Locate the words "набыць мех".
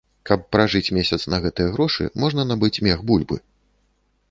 2.53-3.07